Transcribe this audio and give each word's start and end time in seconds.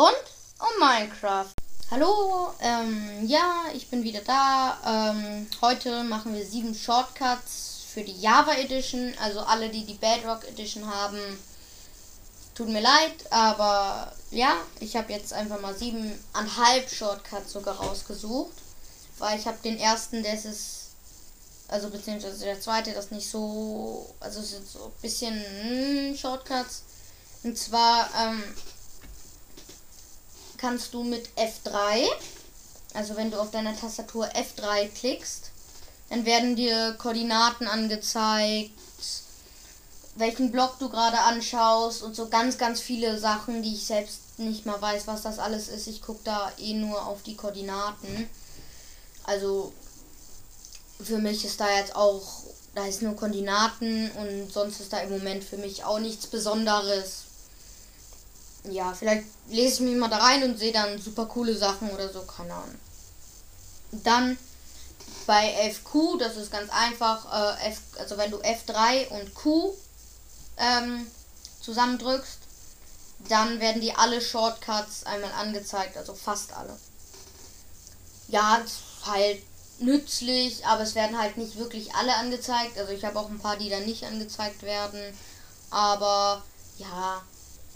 rund 0.00 0.16
um 0.60 0.80
Minecraft. 0.80 1.52
Hallo, 1.90 2.54
ähm, 2.60 3.26
ja, 3.26 3.64
ich 3.74 3.90
bin 3.90 4.02
wieder 4.02 4.22
da. 4.22 4.78
Ähm, 5.12 5.46
heute 5.60 6.04
machen 6.04 6.32
wir 6.32 6.46
sieben 6.46 6.74
Shortcuts 6.74 7.82
für 7.92 8.02
die 8.02 8.18
Java 8.18 8.54
Edition. 8.54 9.12
Also 9.20 9.40
alle, 9.40 9.68
die 9.68 9.84
die 9.84 9.98
Bedrock 9.98 10.48
Edition 10.48 10.86
haben, 10.86 11.18
tut 12.54 12.68
mir 12.68 12.80
leid, 12.80 13.12
aber 13.28 14.10
ja, 14.30 14.56
ich 14.78 14.96
habe 14.96 15.12
jetzt 15.12 15.34
einfach 15.34 15.60
mal 15.60 15.74
siebeneinhalb 15.74 16.88
Shortcuts 16.88 17.52
sogar 17.52 17.76
rausgesucht, 17.76 18.56
weil 19.18 19.38
ich 19.38 19.46
habe 19.46 19.58
den 19.62 19.78
ersten, 19.78 20.22
das 20.22 20.46
ist 20.46 20.76
also 21.68 21.90
beziehungsweise 21.90 22.46
der 22.46 22.60
zweite, 22.60 22.94
das 22.94 23.10
nicht 23.10 23.28
so, 23.28 24.08
also 24.18 24.40
es 24.40 24.52
sind 24.52 24.66
so 24.66 24.84
ein 24.86 25.02
bisschen 25.02 26.12
mm, 26.12 26.16
Shortcuts. 26.16 26.84
Und 27.42 27.56
zwar 27.56 28.08
ähm, 28.18 28.42
kannst 30.60 30.92
du 30.92 31.02
mit 31.02 31.28
F3, 31.36 32.06
also 32.92 33.16
wenn 33.16 33.30
du 33.30 33.40
auf 33.40 33.50
deiner 33.50 33.76
Tastatur 33.76 34.26
F3 34.26 34.88
klickst, 34.88 35.50
dann 36.10 36.26
werden 36.26 36.56
dir 36.56 36.94
Koordinaten 36.98 37.66
angezeigt, 37.66 38.72
welchen 40.16 40.52
Block 40.52 40.78
du 40.78 40.90
gerade 40.90 41.18
anschaust 41.20 42.02
und 42.02 42.14
so 42.14 42.28
ganz, 42.28 42.58
ganz 42.58 42.80
viele 42.80 43.18
Sachen, 43.18 43.62
die 43.62 43.74
ich 43.74 43.86
selbst 43.86 44.38
nicht 44.38 44.66
mal 44.66 44.80
weiß, 44.80 45.06
was 45.06 45.22
das 45.22 45.38
alles 45.38 45.68
ist. 45.68 45.86
Ich 45.86 46.02
gucke 46.02 46.20
da 46.24 46.52
eh 46.58 46.74
nur 46.74 47.06
auf 47.06 47.22
die 47.22 47.36
Koordinaten. 47.36 48.28
Also 49.24 49.72
für 51.02 51.18
mich 51.18 51.44
ist 51.44 51.60
da 51.60 51.70
jetzt 51.78 51.94
auch, 51.94 52.42
da 52.74 52.86
ist 52.86 53.02
nur 53.02 53.16
Koordinaten 53.16 54.10
und 54.10 54.52
sonst 54.52 54.80
ist 54.80 54.92
da 54.92 54.98
im 55.00 55.10
Moment 55.10 55.44
für 55.44 55.56
mich 55.56 55.84
auch 55.84 56.00
nichts 56.00 56.26
Besonderes. 56.26 57.29
Ja, 58.64 58.92
vielleicht 58.92 59.24
lese 59.48 59.74
ich 59.74 59.80
mich 59.80 59.96
mal 59.96 60.08
da 60.08 60.18
rein 60.18 60.42
und 60.42 60.58
sehe 60.58 60.72
dann 60.72 61.00
super 61.00 61.26
coole 61.26 61.56
Sachen 61.56 61.90
oder 61.90 62.12
so, 62.12 62.22
keine 62.22 62.54
Ahnung. 62.54 62.78
Dann 63.92 64.38
bei 65.26 65.70
FQ, 65.70 66.18
das 66.18 66.36
ist 66.36 66.52
ganz 66.52 66.70
einfach, 66.70 67.56
äh, 67.58 67.68
F, 67.68 67.78
also 67.98 68.16
wenn 68.18 68.30
du 68.30 68.38
F3 68.38 69.08
und 69.08 69.34
Q 69.34 69.74
ähm, 70.58 71.06
zusammendrückst, 71.60 72.38
dann 73.28 73.60
werden 73.60 73.80
die 73.80 73.94
alle 73.94 74.20
Shortcuts 74.20 75.04
einmal 75.04 75.32
angezeigt, 75.32 75.96
also 75.96 76.14
fast 76.14 76.52
alle. 76.52 76.76
Ja, 78.28 78.62
halt 79.06 79.42
nützlich, 79.80 80.66
aber 80.66 80.82
es 80.82 80.94
werden 80.94 81.18
halt 81.18 81.36
nicht 81.36 81.56
wirklich 81.56 81.94
alle 81.94 82.14
angezeigt. 82.16 82.78
Also 82.78 82.92
ich 82.92 83.04
habe 83.04 83.18
auch 83.18 83.28
ein 83.28 83.38
paar, 83.38 83.56
die 83.56 83.70
dann 83.70 83.84
nicht 83.86 84.04
angezeigt 84.04 84.62
werden. 84.62 85.00
Aber 85.70 86.42
ja, 86.78 87.22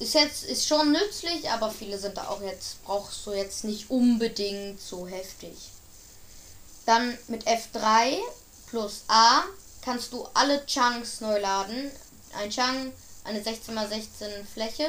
ist 0.00 0.14
jetzt 0.14 0.44
ist 0.44 0.66
schon 0.66 0.92
nützlich, 0.92 1.48
aber 1.50 1.70
viele 1.70 1.98
sind 1.98 2.16
da 2.16 2.28
auch 2.28 2.40
jetzt 2.40 2.82
brauchst 2.84 3.24
du 3.26 3.32
jetzt 3.32 3.64
nicht 3.64 3.90
unbedingt 3.90 4.80
so 4.80 5.06
heftig. 5.06 5.54
Dann 6.86 7.16
mit 7.28 7.46
F3 7.46 8.18
plus 8.68 9.04
A 9.08 9.42
kannst 9.82 10.12
du 10.12 10.26
alle 10.34 10.64
Chunks 10.66 11.20
neu 11.20 11.38
laden. 11.38 11.90
Ein 12.32 12.50
Chunk, 12.50 12.94
eine 13.24 13.40
16x16 13.40 14.44
Fläche. 14.52 14.88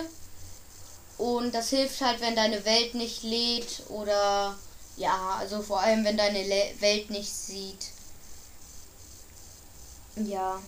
Und 1.18 1.54
das 1.54 1.70
hilft 1.70 2.00
halt, 2.02 2.22
wenn 2.22 2.36
deine 2.36 2.64
Welt 2.64 2.96
nicht 2.96 3.24
lädt 3.24 3.84
oder 3.90 4.58
ja, 4.96 5.36
also 5.40 5.62
vor 5.62 5.82
allem, 5.82 6.06
wenn 6.06 6.18
deine 6.18 6.44
Le 6.44 6.74
Welt 6.80 7.10
nicht 7.10 7.32
sieht. 7.32 7.88
Ja. 10.16 10.60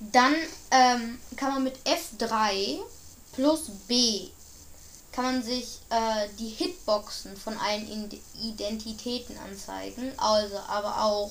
Dann 0.00 0.36
ähm, 0.70 1.20
kann 1.36 1.54
man 1.54 1.64
mit 1.64 1.76
F3 1.84 2.78
plus 3.32 3.70
B 3.86 4.28
kann 5.12 5.24
man 5.24 5.42
sich 5.42 5.80
äh, 5.90 6.28
die 6.38 6.48
Hitboxen 6.48 7.36
von 7.36 7.56
allen 7.58 8.10
Identitäten 8.40 9.36
anzeigen. 9.38 10.12
Also 10.16 10.58
aber 10.68 11.04
auch 11.04 11.30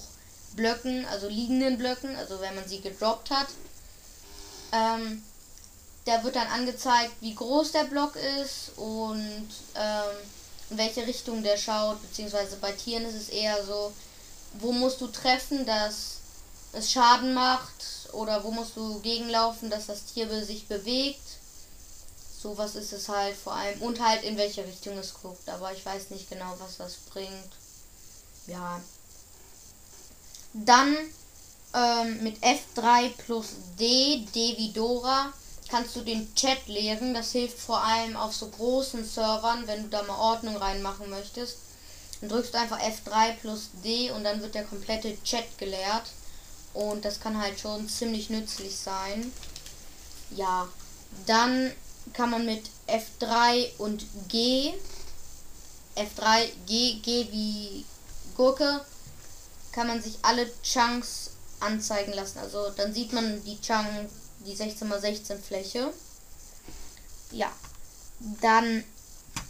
Blöcken, 0.56 1.06
also 1.06 1.30
liegenden 1.30 1.78
Blöcken, 1.78 2.16
also 2.16 2.42
wenn 2.42 2.56
man 2.56 2.68
sie 2.68 2.82
gedroppt 2.82 3.30
hat. 3.32 3.48
Ähm, 4.74 5.24
da 6.06 6.24
wird 6.24 6.36
dann 6.36 6.48
angezeigt, 6.48 7.14
wie 7.22 7.36
groß 7.36 7.74
der 7.74 7.84
Block 7.84 8.16
ist 8.42 8.72
und 8.78 9.48
ähm, 9.76 10.18
in 10.70 10.78
welche 10.78 11.06
Richtung 11.06 11.44
der 11.44 11.58
schaut, 11.58 12.02
beziehungsweise 12.02 12.58
bei 12.58 12.72
Tieren 12.72 13.06
ist 13.06 13.16
es 13.16 13.30
eher 13.30 13.64
so, 13.64 13.94
wo 14.60 14.72
musst 14.72 15.02
du 15.02 15.08
treffen, 15.08 15.66
dass 15.66 16.18
es 16.74 16.92
Schaden 16.92 17.34
macht 17.34 17.86
oder 18.14 18.44
wo 18.44 18.52
musst 18.52 18.76
du 18.76 19.00
gegenlaufen, 19.00 19.70
dass 19.70 19.88
das 19.88 20.06
Tier 20.06 20.30
sich 20.44 20.68
bewegt. 20.68 21.37
Sowas 22.40 22.76
ist 22.76 22.94
es 22.94 23.10
halt 23.10 23.36
vor 23.36 23.54
allem 23.54 23.82
und 23.82 24.00
halt 24.00 24.24
in 24.24 24.38
welche 24.38 24.64
Richtung 24.64 24.98
es 24.98 25.14
guckt, 25.16 25.50
aber 25.50 25.74
ich 25.74 25.84
weiß 25.86 26.12
nicht 26.12 26.30
genau, 26.30 26.54
was 26.60 26.78
das 26.78 26.94
bringt. 27.12 27.50
Ja. 28.46 28.80
Dann 30.54 30.96
ähm, 31.74 32.24
mit 32.24 32.38
F3 32.44 33.10
plus 33.18 33.48
D, 33.80 34.26
D 34.36 34.56
wie 34.58 34.72
Dora, 34.72 35.34
kannst 35.68 35.96
du 35.96 36.02
den 36.02 36.34
Chat 36.36 36.68
leeren. 36.68 37.14
Das 37.14 37.32
hilft 37.32 37.60
vor 37.60 37.84
allem 37.84 38.16
auf 38.16 38.36
so 38.36 38.48
großen 38.48 39.04
Servern, 39.04 39.68
wenn 39.68 39.84
du 39.84 39.90
da 39.90 40.04
mal 40.04 40.18
Ordnung 40.18 40.58
reinmachen 40.58 41.10
möchtest. 41.10 41.58
Dann 42.22 42.30
drückst 42.30 42.54
du 42.54 42.60
einfach 42.60 42.80
F3 42.80 43.34
plus 43.42 43.70
D 43.84 44.12
und 44.12 44.24
dann 44.24 44.42
wird 44.42 44.56
der 44.56 44.64
komplette 44.64 45.22
Chat 45.24 45.58
geleert. 45.58 46.06
Und 46.74 47.04
das 47.04 47.20
kann 47.20 47.42
halt 47.42 47.60
schon 47.60 47.90
ziemlich 47.90 48.30
nützlich 48.30 48.76
sein. 48.76 49.32
Ja, 50.32 50.68
dann 51.26 51.72
kann 52.18 52.32
man 52.32 52.46
mit 52.48 52.64
F3 52.88 53.78
und 53.78 54.04
G, 54.28 54.74
F3, 55.96 56.50
G, 56.66 56.96
G 56.96 57.28
wie 57.32 57.86
Gurke, 58.36 58.82
kann 59.72 59.86
man 59.86 60.02
sich 60.02 60.18
alle 60.24 60.50
Chunks 60.64 61.30
anzeigen 61.60 62.14
lassen. 62.14 62.40
Also 62.40 62.72
dann 62.72 62.92
sieht 62.92 63.14
man 63.14 63.44
die 63.44 63.62
Chunks 63.62 64.12
die 64.40 64.56
16x16 64.56 65.38
Fläche. 65.38 65.94
Ja. 67.32 67.52
Dann 68.42 68.84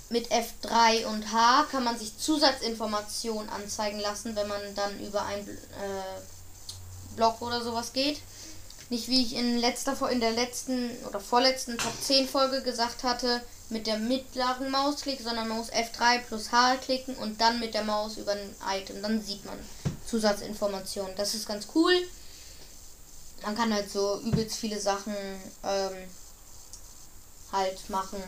mit 0.09 0.29
F3 0.29 1.06
und 1.06 1.31
H 1.31 1.67
kann 1.72 1.85
man 1.85 1.97
sich 1.97 2.17
Zusatzinformationen 2.17 3.50
anzeigen 3.50 4.00
lassen, 4.00 4.35
wenn 4.35 4.47
man 4.47 4.75
dann 4.75 5.00
über 5.00 5.25
einen 5.25 5.47
äh, 5.47 7.16
Block 7.16 7.41
oder 7.41 7.63
sowas 7.63 7.94
geht. 7.94 8.19
Nicht 8.90 9.09
wie 9.09 9.22
ich 9.22 9.36
in 9.36 9.58
letzter 9.58 10.09
in 10.09 10.20
der 10.20 10.31
letzten 10.31 10.92
oder 11.08 11.20
vorletzten 11.20 11.78
Top 11.78 11.94
10 12.02 12.28
Folge 12.28 12.62
gesagt 12.62 13.03
hatte, 13.03 13.42
mit 13.70 13.86
der 13.86 13.98
mittleren 13.98 14.72
Mausklick, 14.72 15.20
sondern 15.22 15.50
man 15.50 15.58
muss 15.58 15.72
F3 15.72 16.20
plus 16.20 16.52
H 16.53 16.78
klicken 16.78 17.16
und 17.16 17.42
dann 17.42 17.59
mit 17.59 17.74
der 17.74 17.84
Maus 17.84 18.18
über 18.18 18.31
ein 18.31 18.56
Item. 18.70 19.02
Dann 19.02 19.22
sieht 19.22 19.44
man 19.46 19.58
Zusatzinformationen. 20.06 21.16
Das 21.18 21.34
ist 21.34 21.48
ganz 21.48 21.68
cool 21.75 21.94
man 23.44 23.56
kann 23.56 23.74
halt 23.74 23.90
so 23.90 24.20
übelst 24.22 24.58
viele 24.58 24.80
Sachen 24.80 25.16
ähm, 25.64 25.96
halt 27.52 27.90
machen. 27.90 28.22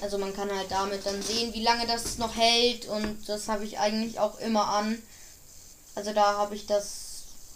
Also 0.00 0.18
man 0.18 0.34
kann 0.34 0.50
halt 0.50 0.70
damit 0.70 1.04
dann 1.04 1.22
sehen, 1.22 1.52
wie 1.52 1.62
lange 1.62 1.86
das 1.86 2.18
noch 2.18 2.34
hält 2.34 2.86
und 2.86 3.28
das 3.28 3.48
habe 3.48 3.64
ich 3.64 3.78
eigentlich 3.78 4.18
auch 4.18 4.38
immer 4.38 4.66
an. 4.68 5.00
Also 5.94 6.12
da 6.12 6.38
habe 6.38 6.54
ich 6.54 6.66
das 6.66 7.03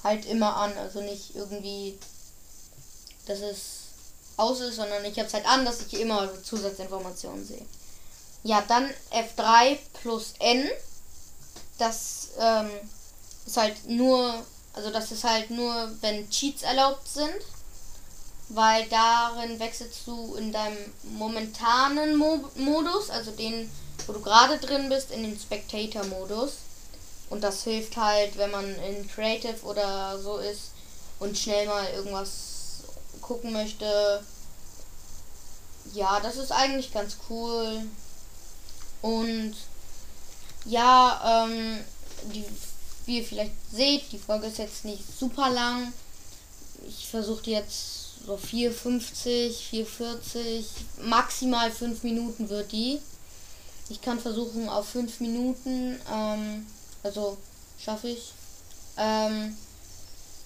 halt 0.04 0.26
immer 0.26 0.56
an, 0.56 0.76
also 0.78 1.00
nicht 1.00 1.34
irgendwie, 1.34 1.98
dass 3.26 3.40
es 3.40 3.60
aus 4.36 4.60
ist, 4.60 4.76
sondern 4.76 5.04
ich 5.04 5.18
habe 5.18 5.26
es 5.26 5.34
halt 5.34 5.46
an, 5.46 5.64
dass 5.64 5.80
ich 5.80 6.00
immer 6.00 6.30
Zusatzinformationen 6.42 7.44
sehe. 7.44 7.66
Ja, 8.44 8.62
dann 8.66 8.88
F3 9.10 9.78
plus 10.00 10.34
N. 10.38 10.68
Das 11.78 12.28
ähm, 12.38 12.70
ist 13.46 13.56
halt 13.56 13.88
nur 13.88 14.44
also 14.78 14.90
das 14.90 15.10
ist 15.10 15.24
halt 15.24 15.50
nur, 15.50 15.90
wenn 16.02 16.30
Cheats 16.30 16.62
erlaubt 16.62 17.08
sind. 17.08 17.34
Weil 18.50 18.86
darin 18.88 19.58
wechselst 19.58 20.06
du 20.06 20.36
in 20.36 20.52
deinem 20.52 20.78
momentanen 21.02 22.16
Mo 22.16 22.48
Modus, 22.54 23.10
also 23.10 23.30
den, 23.32 23.70
wo 24.06 24.12
du 24.14 24.20
gerade 24.20 24.56
drin 24.56 24.88
bist, 24.88 25.10
in 25.10 25.22
den 25.24 25.38
Spectator-Modus. 25.38 26.52
Und 27.30 27.42
das 27.42 27.64
hilft 27.64 27.96
halt, 27.96 28.36
wenn 28.38 28.50
man 28.50 28.64
in 28.82 29.08
Creative 29.08 29.62
oder 29.62 30.18
so 30.18 30.38
ist 30.38 30.72
und 31.18 31.36
schnell 31.36 31.66
mal 31.66 31.86
irgendwas 31.94 32.84
gucken 33.20 33.52
möchte. 33.52 34.22
Ja, 35.94 36.20
das 36.20 36.36
ist 36.36 36.52
eigentlich 36.52 36.92
ganz 36.92 37.16
cool. 37.28 37.82
Und 39.02 39.54
ja, 40.64 41.46
ähm, 41.46 41.78
die 42.32 42.44
wie 43.08 43.18
ihr 43.18 43.24
vielleicht 43.24 43.54
seht, 43.72 44.12
die 44.12 44.18
Folge 44.18 44.46
ist 44.46 44.58
jetzt 44.58 44.84
nicht 44.84 45.02
super 45.18 45.48
lang. 45.48 45.94
Ich 46.86 47.08
versuche 47.08 47.50
jetzt 47.50 48.24
so 48.26 48.34
4,50, 48.36 49.50
4,40, 49.72 50.64
maximal 51.02 51.70
5 51.70 52.02
Minuten 52.02 52.50
wird 52.50 52.70
die. 52.70 53.00
Ich 53.88 54.02
kann 54.02 54.20
versuchen 54.20 54.68
auf 54.68 54.90
5 54.90 55.20
Minuten, 55.20 55.98
ähm, 56.12 56.66
also 57.08 57.38
schaffe 57.82 58.08
ich. 58.08 58.32
Ähm, 58.96 59.56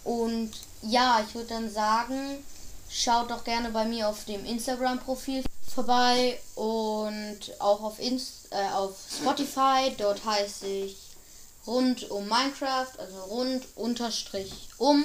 und 0.04 0.50
ja, 0.82 1.24
ich 1.26 1.34
würde 1.34 1.48
dann 1.48 1.70
sagen, 1.70 2.44
schaut 2.88 3.30
doch 3.30 3.44
gerne 3.44 3.70
bei 3.70 3.84
mir 3.84 4.08
auf 4.08 4.24
dem 4.24 4.44
Instagram-Profil 4.44 5.44
vorbei 5.74 6.38
und 6.54 7.38
auch 7.58 7.82
auf, 7.82 7.98
Inst 7.98 8.48
äh, 8.50 8.68
auf 8.72 8.96
Spotify. 9.10 9.92
Dort 9.96 10.24
heiße 10.24 10.66
ich 10.66 10.96
rund 11.66 12.10
um 12.10 12.28
Minecraft, 12.28 12.98
also 12.98 13.20
rund 13.24 13.64
unterstrich 13.76 14.68
um 14.78 15.04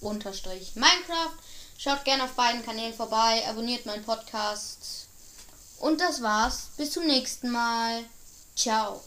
unterstrich 0.00 0.76
Minecraft. 0.76 1.36
Schaut 1.76 2.04
gerne 2.04 2.24
auf 2.24 2.32
beiden 2.32 2.64
Kanälen 2.64 2.94
vorbei, 2.94 3.42
abonniert 3.48 3.86
meinen 3.86 4.04
Podcast. 4.04 5.08
Und 5.78 6.00
das 6.00 6.22
war's. 6.22 6.68
Bis 6.76 6.92
zum 6.92 7.06
nächsten 7.06 7.50
Mal. 7.50 8.04
Ciao. 8.54 9.02